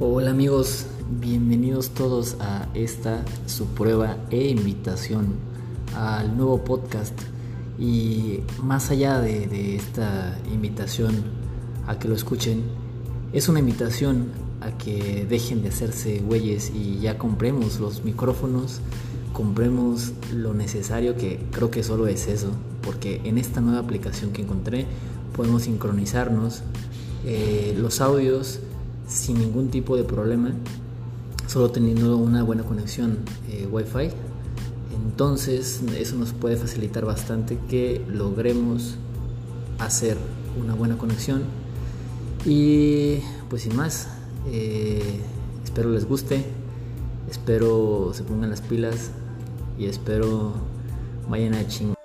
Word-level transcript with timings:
Hola 0.00 0.30
amigos, 0.30 0.86
bienvenidos 1.10 1.90
todos 1.90 2.36
a 2.38 2.68
esta 2.72 3.24
su 3.46 3.66
prueba 3.66 4.16
e 4.30 4.46
invitación 4.46 5.34
al 5.96 6.36
nuevo 6.36 6.62
podcast. 6.62 7.20
Y 7.80 8.38
más 8.62 8.92
allá 8.92 9.18
de, 9.20 9.74
esta 9.74 10.38
invitación 10.52 11.24
a 11.88 11.98
que 11.98 12.06
lo 12.06 12.14
escuchen, 12.14 12.62
es 13.32 13.48
una 13.48 13.58
invitación 13.58 14.28
a 14.60 14.78
que 14.78 15.26
dejen 15.28 15.62
de 15.62 15.70
hacerse 15.70 16.20
güeyes 16.20 16.70
y 16.72 17.00
ya 17.00 17.18
compremos 17.18 17.80
los 17.80 18.04
micrófonos, 18.04 18.78
compremos 19.32 20.12
lo 20.32 20.54
necesario 20.54 21.16
que 21.16 21.40
creo 21.50 21.72
que 21.72 21.82
solo 21.82 22.06
es 22.06 22.28
eso, 22.28 22.52
porque 22.82 23.20
en 23.24 23.36
esta 23.36 23.60
nueva 23.60 23.80
aplicación 23.80 24.30
que 24.30 24.42
encontré 24.42 24.86
podemos 25.34 25.62
sincronizarnos 25.62 26.62
eh, 27.24 27.74
los 27.76 28.00
audios 28.00 28.60
sin 29.08 29.38
ningún 29.38 29.68
tipo 29.68 29.96
de 29.96 30.04
problema, 30.04 30.52
solo 31.46 31.70
teniendo 31.70 32.16
una 32.16 32.42
buena 32.42 32.62
conexión 32.62 33.18
eh, 33.48 33.66
Wi-Fi. 33.70 34.10
Entonces 35.04 35.80
eso 35.96 36.16
nos 36.16 36.32
puede 36.32 36.56
facilitar 36.56 37.04
bastante 37.04 37.58
que 37.68 38.04
logremos 38.08 38.96
hacer 39.78 40.16
una 40.62 40.74
buena 40.74 40.98
conexión. 40.98 41.42
Y 42.44 43.18
pues 43.48 43.62
sin 43.62 43.74
más, 43.74 44.08
eh, 44.46 45.20
espero 45.64 45.90
les 45.90 46.06
guste, 46.06 46.44
espero 47.30 48.12
se 48.14 48.22
pongan 48.22 48.50
las 48.50 48.60
pilas 48.60 49.10
y 49.78 49.86
espero 49.86 50.52
vayan 51.28 51.54
a 51.54 51.66
chingar. 51.66 51.97